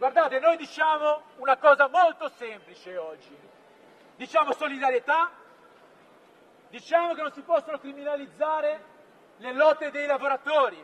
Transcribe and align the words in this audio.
Guardate, 0.00 0.40
noi 0.40 0.56
diciamo 0.56 1.24
una 1.40 1.58
cosa 1.58 1.86
molto 1.92 2.32
semplice 2.38 2.96
oggi. 2.96 3.36
Diciamo 4.16 4.54
solidarietà, 4.54 5.30
diciamo 6.70 7.12
che 7.12 7.20
non 7.20 7.30
si 7.34 7.42
possono 7.42 7.78
criminalizzare 7.78 8.80
le 9.36 9.52
lotte 9.52 9.90
dei 9.90 10.06
lavoratori. 10.06 10.82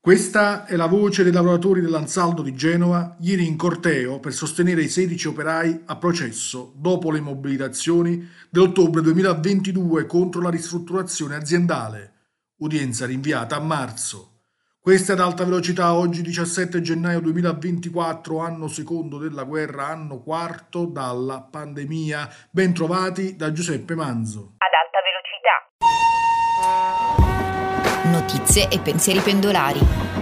Questa 0.00 0.64
è 0.64 0.74
la 0.74 0.86
voce 0.86 1.22
dei 1.22 1.30
lavoratori 1.30 1.80
dell'Ansaldo 1.80 2.42
di 2.42 2.56
Genova, 2.56 3.14
ieri 3.20 3.46
in 3.46 3.56
corteo 3.56 4.18
per 4.18 4.32
sostenere 4.32 4.82
i 4.82 4.88
16 4.88 5.28
operai 5.28 5.82
a 5.86 5.94
processo 5.94 6.72
dopo 6.74 7.12
le 7.12 7.20
mobilitazioni 7.20 8.28
dell'ottobre 8.50 9.00
2022 9.00 10.06
contro 10.06 10.40
la 10.40 10.50
ristrutturazione 10.50 11.36
aziendale, 11.36 12.14
udienza 12.56 13.06
rinviata 13.06 13.54
a 13.54 13.60
marzo. 13.60 14.37
Questa 14.88 15.12
è 15.12 15.16
ad 15.16 15.20
alta 15.20 15.44
velocità 15.44 15.92
oggi 15.92 16.22
17 16.22 16.80
gennaio 16.80 17.20
2024, 17.20 18.38
anno 18.38 18.68
secondo 18.68 19.18
della 19.18 19.42
guerra, 19.42 19.88
anno 19.88 20.22
quarto 20.22 20.86
dalla 20.86 21.42
pandemia. 21.42 22.26
Ben 22.50 22.72
trovati 22.72 23.36
da 23.36 23.52
Giuseppe 23.52 23.94
Manzo. 23.94 24.54
Ad 24.56 24.72
alta 24.80 24.98
velocità. 28.02 28.18
Notizie 28.18 28.70
e 28.70 28.78
pensieri 28.80 29.20
pendolari. 29.20 30.17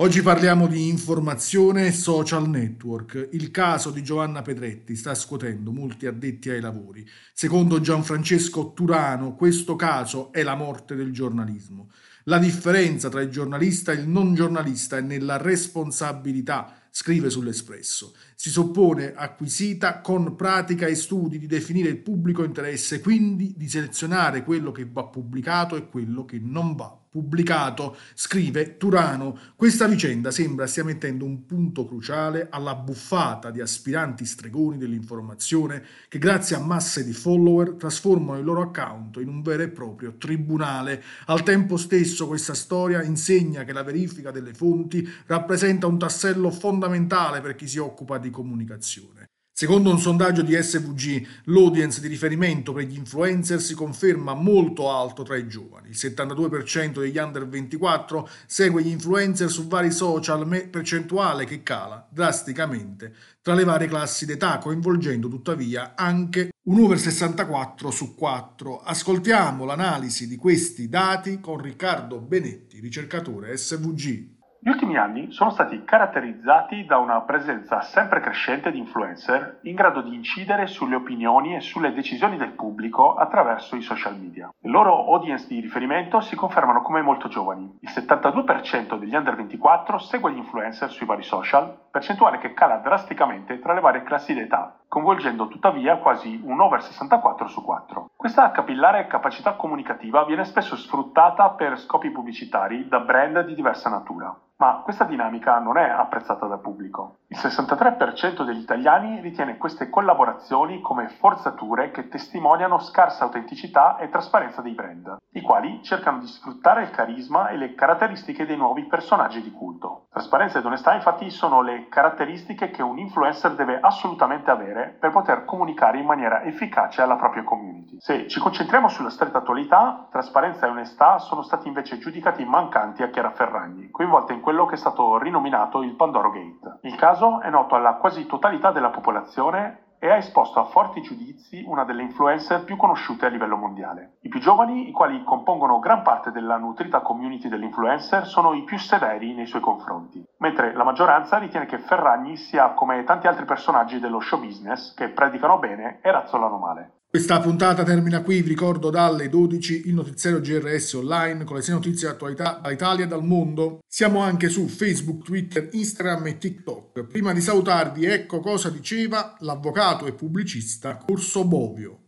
Oggi 0.00 0.22
parliamo 0.22 0.68
di 0.68 0.86
informazione 0.86 1.88
e 1.88 1.92
social 1.92 2.48
network. 2.48 3.30
Il 3.32 3.50
caso 3.50 3.90
di 3.90 4.04
Giovanna 4.04 4.42
Pedretti 4.42 4.94
sta 4.94 5.12
scuotendo 5.12 5.72
molti 5.72 6.06
addetti 6.06 6.50
ai 6.50 6.60
lavori. 6.60 7.04
Secondo 7.32 7.80
Gianfrancesco 7.80 8.74
Turano, 8.74 9.34
questo 9.34 9.74
caso 9.74 10.30
è 10.30 10.44
la 10.44 10.54
morte 10.54 10.94
del 10.94 11.12
giornalismo. 11.12 11.90
La 12.26 12.38
differenza 12.38 13.08
tra 13.08 13.22
il 13.22 13.28
giornalista 13.28 13.90
e 13.90 13.96
il 13.96 14.08
non 14.08 14.34
giornalista 14.34 14.98
è 14.98 15.00
nella 15.00 15.36
responsabilità 15.36 16.82
scrive 16.92 17.28
sull'Espresso. 17.28 18.14
Si 18.36 18.50
suppone 18.50 19.14
acquisita 19.16 20.00
con 20.00 20.36
pratica 20.36 20.86
e 20.86 20.94
studi 20.94 21.40
di 21.40 21.48
definire 21.48 21.88
il 21.88 21.98
pubblico 21.98 22.44
interesse, 22.44 23.00
quindi 23.00 23.54
di 23.56 23.68
selezionare 23.68 24.44
quello 24.44 24.70
che 24.70 24.88
va 24.88 25.06
pubblicato 25.06 25.74
e 25.74 25.88
quello 25.88 26.24
che 26.24 26.38
non 26.40 26.76
va 26.76 26.96
pubblicato, 27.10 27.96
scrive 28.14 28.76
Turano. 28.76 29.38
Questa 29.56 29.86
vicenda 29.86 30.30
sembra 30.30 30.66
stia 30.66 30.84
mettendo 30.84 31.24
un 31.24 31.46
punto 31.46 31.86
cruciale 31.86 32.48
alla 32.50 32.74
buffata 32.74 33.50
di 33.50 33.60
aspiranti 33.60 34.24
stregoni 34.24 34.78
dell'informazione 34.78 35.82
che 36.08 36.18
grazie 36.18 36.56
a 36.56 36.60
masse 36.60 37.04
di 37.04 37.12
follower 37.12 37.72
trasformano 37.72 38.38
il 38.38 38.44
loro 38.44 38.62
account 38.62 39.16
in 39.16 39.28
un 39.28 39.42
vero 39.42 39.62
e 39.62 39.68
proprio 39.68 40.16
tribunale. 40.18 41.02
Al 41.26 41.42
tempo 41.42 41.76
stesso 41.76 42.26
questa 42.26 42.54
storia 42.54 43.02
insegna 43.02 43.64
che 43.64 43.72
la 43.72 43.82
verifica 43.82 44.30
delle 44.30 44.54
fonti 44.54 45.06
rappresenta 45.26 45.86
un 45.86 45.98
tassello 45.98 46.50
fondamentale 46.50 47.40
per 47.40 47.54
chi 47.54 47.66
si 47.66 47.78
occupa 47.78 48.18
di 48.18 48.30
comunicazione. 48.30 49.17
Secondo 49.58 49.90
un 49.90 49.98
sondaggio 49.98 50.42
di 50.42 50.54
SVG, 50.54 51.26
l'audience 51.46 52.00
di 52.00 52.06
riferimento 52.06 52.72
per 52.72 52.84
gli 52.84 52.96
influencer 52.96 53.60
si 53.60 53.74
conferma 53.74 54.32
molto 54.32 54.88
alto 54.88 55.24
tra 55.24 55.34
i 55.34 55.48
giovani. 55.48 55.88
Il 55.88 55.96
72% 55.96 57.00
degli 57.00 57.18
under 57.18 57.48
24 57.48 58.28
segue 58.46 58.84
gli 58.84 58.90
influencer 58.90 59.50
su 59.50 59.66
vari 59.66 59.90
social, 59.90 60.46
percentuale 60.70 61.44
che 61.44 61.64
cala 61.64 62.06
drasticamente 62.08 63.12
tra 63.42 63.54
le 63.54 63.64
varie 63.64 63.88
classi 63.88 64.26
d'età, 64.26 64.58
coinvolgendo 64.58 65.26
tuttavia 65.26 65.94
anche 65.96 66.50
un 66.68 66.78
over 66.78 67.00
64 67.00 67.90
su 67.90 68.14
4. 68.14 68.78
Ascoltiamo 68.78 69.64
l'analisi 69.64 70.28
di 70.28 70.36
questi 70.36 70.88
dati 70.88 71.40
con 71.40 71.60
Riccardo 71.60 72.20
Benetti, 72.20 72.78
ricercatore 72.78 73.56
SVG. 73.56 74.37
Gli 74.68 74.72
ultimi 74.72 74.98
anni 74.98 75.32
sono 75.32 75.48
stati 75.48 75.82
caratterizzati 75.82 76.84
da 76.84 76.98
una 76.98 77.22
presenza 77.22 77.80
sempre 77.80 78.20
crescente 78.20 78.70
di 78.70 78.76
influencer 78.76 79.60
in 79.62 79.74
grado 79.74 80.02
di 80.02 80.14
incidere 80.14 80.66
sulle 80.66 80.94
opinioni 80.94 81.56
e 81.56 81.60
sulle 81.60 81.94
decisioni 81.94 82.36
del 82.36 82.52
pubblico 82.52 83.14
attraverso 83.14 83.76
i 83.76 83.80
social 83.80 84.18
media. 84.18 84.52
Le 84.60 84.70
loro 84.70 85.06
audience 85.10 85.46
di 85.48 85.60
riferimento 85.60 86.20
si 86.20 86.36
confermano 86.36 86.82
come 86.82 87.00
molto 87.00 87.28
giovani. 87.28 87.78
Il 87.80 87.88
72% 87.88 88.98
degli 88.98 89.14
under 89.14 89.36
24 89.36 89.96
segue 89.96 90.32
gli 90.32 90.36
influencer 90.36 90.90
sui 90.90 91.06
vari 91.06 91.22
social, 91.22 91.74
percentuale 91.90 92.36
che 92.36 92.52
cala 92.52 92.76
drasticamente 92.76 93.60
tra 93.60 93.72
le 93.72 93.80
varie 93.80 94.02
classi 94.02 94.34
d'età, 94.34 94.77
coinvolgendo 94.88 95.48
tuttavia 95.48 95.98
quasi 95.98 96.40
un 96.42 96.60
over 96.60 96.82
64 96.82 97.46
su 97.46 97.62
4. 97.62 98.10
Questa 98.16 98.50
capillare 98.50 99.06
capacità 99.06 99.52
comunicativa 99.52 100.24
viene 100.24 100.44
spesso 100.44 100.76
sfruttata 100.76 101.50
per 101.50 101.78
scopi 101.78 102.10
pubblicitari 102.10 102.88
da 102.88 103.00
brand 103.00 103.44
di 103.44 103.54
diversa 103.54 103.90
natura. 103.90 104.34
Ma 104.60 104.80
questa 104.82 105.04
dinamica 105.04 105.60
non 105.60 105.78
è 105.78 105.88
apprezzata 105.88 106.46
dal 106.46 106.60
pubblico. 106.60 107.18
Il 107.28 107.38
63% 107.38 108.42
degli 108.42 108.58
italiani 108.58 109.20
ritiene 109.20 109.56
queste 109.56 109.88
collaborazioni 109.88 110.80
come 110.80 111.08
forzature 111.10 111.92
che 111.92 112.08
testimoniano 112.08 112.80
scarsa 112.80 113.22
autenticità 113.22 113.98
e 113.98 114.08
trasparenza 114.08 114.60
dei 114.60 114.72
brand, 114.72 115.16
i 115.34 115.42
quali 115.42 115.80
cercano 115.84 116.18
di 116.18 116.26
sfruttare 116.26 116.82
il 116.82 116.90
carisma 116.90 117.50
e 117.50 117.56
le 117.56 117.74
caratteristiche 117.74 118.46
dei 118.46 118.56
nuovi 118.56 118.86
personaggi 118.86 119.40
di 119.42 119.52
culto. 119.52 120.06
Trasparenza 120.18 120.58
ed 120.58 120.64
onestà 120.64 120.94
infatti 120.94 121.30
sono 121.30 121.62
le 121.62 121.86
caratteristiche 121.88 122.72
che 122.72 122.82
un 122.82 122.98
influencer 122.98 123.54
deve 123.54 123.78
assolutamente 123.80 124.50
avere 124.50 124.96
per 124.98 125.12
poter 125.12 125.44
comunicare 125.44 126.00
in 126.00 126.06
maniera 126.06 126.42
efficace 126.42 127.02
alla 127.02 127.14
propria 127.14 127.44
community. 127.44 128.00
Se 128.00 128.26
ci 128.26 128.40
concentriamo 128.40 128.88
sulla 128.88 129.10
stretta 129.10 129.38
attualità, 129.38 130.08
trasparenza 130.10 130.66
e 130.66 130.70
onestà 130.70 131.18
sono 131.18 131.42
stati 131.42 131.68
invece 131.68 131.98
giudicati 131.98 132.44
mancanti 132.44 133.04
a 133.04 133.10
Chiara 133.10 133.30
Ferragni, 133.30 133.90
coinvolta 133.90 134.32
in 134.32 134.40
quello 134.40 134.66
che 134.66 134.74
è 134.74 134.78
stato 134.78 135.18
rinominato 135.18 135.82
il 135.82 135.94
Pandoro 135.94 136.32
Gate. 136.32 136.78
Il 136.82 136.96
caso 136.96 137.40
è 137.40 137.48
noto 137.48 137.76
alla 137.76 137.94
quasi 137.94 138.26
totalità 138.26 138.72
della 138.72 138.90
popolazione 138.90 139.84
e 139.98 140.10
ha 140.10 140.16
esposto 140.16 140.60
a 140.60 140.64
forti 140.64 141.00
giudizi 141.00 141.62
una 141.66 141.84
delle 141.84 142.02
influencer 142.02 142.64
più 142.64 142.76
conosciute 142.76 143.26
a 143.26 143.28
livello 143.28 143.56
mondiale. 143.56 144.16
I 144.20 144.28
più 144.28 144.40
giovani, 144.40 144.88
i 144.88 144.92
quali 144.92 145.22
compongono 145.24 145.78
gran 145.78 146.02
parte 146.02 146.30
della 146.30 146.56
nutrita 146.56 147.00
community 147.00 147.48
dell'influencer, 147.48 148.26
sono 148.26 148.54
i 148.54 148.62
più 148.62 148.78
severi 148.78 149.34
nei 149.34 149.46
suoi 149.46 149.60
confronti, 149.60 150.24
mentre 150.38 150.72
la 150.74 150.84
maggioranza 150.84 151.38
ritiene 151.38 151.66
che 151.66 151.78
Ferragni 151.78 152.36
sia 152.36 152.74
come 152.74 153.04
tanti 153.04 153.26
altri 153.26 153.44
personaggi 153.44 153.98
dello 153.98 154.20
show 154.20 154.38
business 154.38 154.94
che 154.94 155.08
predicano 155.08 155.58
bene 155.58 155.98
e 156.02 156.10
razzolano 156.10 156.58
male. 156.58 156.97
Questa 157.10 157.40
puntata 157.40 157.84
termina 157.84 158.20
qui, 158.20 158.42
vi 158.42 158.50
ricordo 158.50 158.90
dalle 158.90 159.30
12 159.30 159.88
il 159.88 159.94
notiziario 159.94 160.40
GRS 160.40 160.92
online 160.92 161.44
con 161.44 161.56
le 161.56 161.62
6 161.62 161.74
notizie 161.76 162.06
di 162.06 162.14
attualità 162.14 162.60
dall'Italia 162.62 163.06
e 163.06 163.08
dal 163.08 163.24
mondo. 163.24 163.78
Siamo 163.88 164.20
anche 164.20 164.50
su 164.50 164.68
Facebook, 164.68 165.24
Twitter, 165.24 165.70
Instagram 165.72 166.26
e 166.26 166.36
TikTok. 166.36 167.06
Prima 167.06 167.32
di 167.32 167.40
salutarvi, 167.40 168.04
ecco 168.04 168.40
cosa 168.40 168.68
diceva 168.68 169.36
l'avvocato 169.38 170.04
e 170.04 170.12
pubblicista 170.12 170.98
Corso 170.98 171.46
Bovio. 171.46 172.02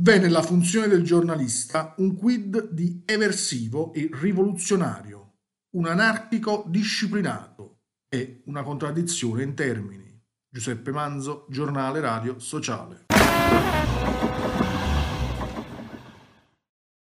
V'è 0.00 0.18
nella 0.18 0.42
funzione 0.42 0.88
del 0.88 1.04
giornalista 1.04 1.94
un 1.98 2.16
quid 2.16 2.70
di 2.70 3.04
eversivo 3.06 3.92
e 3.94 4.10
rivoluzionario, 4.12 5.34
un 5.76 5.86
anarchico 5.86 6.64
disciplinato 6.66 7.82
e 8.08 8.42
una 8.46 8.64
contraddizione 8.64 9.44
in 9.44 9.54
termini. 9.54 10.20
Giuseppe 10.50 10.90
Manzo, 10.90 11.46
giornale 11.48 12.00
radio 12.00 12.40
sociale. 12.40 13.04